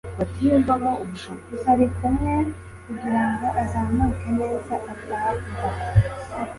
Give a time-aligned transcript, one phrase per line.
[1.71, 2.31] Arikumwe
[2.85, 5.19] kugirango azamuke neza atagwa